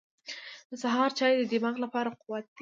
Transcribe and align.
•د 0.69 0.71
سهار 0.83 1.09
چای 1.17 1.33
د 1.37 1.43
دماغ 1.51 1.75
لپاره 1.83 2.09
قوت 2.21 2.45
دی. 2.57 2.59